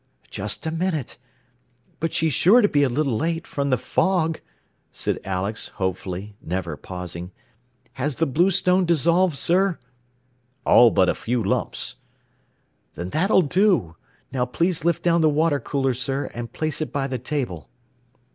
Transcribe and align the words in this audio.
"Just 0.31 0.65
a 0.65 0.71
minute. 0.71 1.19
But 1.99 2.11
she's 2.11 2.33
sure 2.33 2.61
to 2.63 2.67
be 2.67 2.81
a 2.81 2.89
little 2.89 3.15
late, 3.15 3.45
from 3.45 3.69
the 3.69 3.77
fog," 3.77 4.39
said 4.91 5.19
Alex, 5.23 5.67
hopefully, 5.75 6.35
never 6.41 6.75
pausing. 6.75 7.29
"Has 7.93 8.15
the 8.15 8.25
bluestone 8.25 8.83
dissolved, 8.83 9.37
sir?" 9.37 9.77
"All 10.65 10.89
but 10.89 11.07
a 11.07 11.13
few 11.13 11.43
lumps." 11.43 11.97
"Then 12.95 13.09
that'll 13.11 13.43
do. 13.43 13.95
Now 14.31 14.47
please 14.47 14.83
lift 14.83 15.03
down 15.03 15.21
the 15.21 15.29
water 15.29 15.59
cooler, 15.59 15.93
sir, 15.93 16.31
and 16.33 16.51
place 16.51 16.81
it 16.81 16.91
by 16.91 17.05
the 17.05 17.19
table." 17.19 17.69